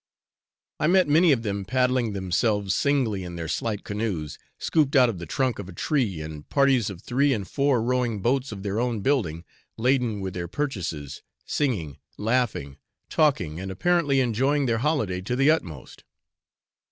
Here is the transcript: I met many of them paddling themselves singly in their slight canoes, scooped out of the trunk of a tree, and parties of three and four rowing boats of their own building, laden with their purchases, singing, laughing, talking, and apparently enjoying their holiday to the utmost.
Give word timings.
I 0.79 0.87
met 0.87 1.07
many 1.07 1.31
of 1.31 1.43
them 1.43 1.63
paddling 1.63 2.13
themselves 2.13 2.73
singly 2.73 3.21
in 3.23 3.35
their 3.35 3.47
slight 3.47 3.83
canoes, 3.83 4.39
scooped 4.57 4.95
out 4.95 5.09
of 5.09 5.19
the 5.19 5.27
trunk 5.27 5.59
of 5.59 5.69
a 5.69 5.73
tree, 5.73 6.21
and 6.21 6.49
parties 6.49 6.89
of 6.89 7.03
three 7.03 7.33
and 7.33 7.47
four 7.47 7.83
rowing 7.83 8.19
boats 8.19 8.51
of 8.51 8.63
their 8.63 8.79
own 8.79 9.01
building, 9.01 9.45
laden 9.77 10.19
with 10.19 10.33
their 10.33 10.47
purchases, 10.47 11.21
singing, 11.45 11.99
laughing, 12.17 12.77
talking, 13.11 13.59
and 13.59 13.71
apparently 13.71 14.21
enjoying 14.21 14.65
their 14.65 14.79
holiday 14.79 15.21
to 15.21 15.35
the 15.35 15.51
utmost. 15.51 16.03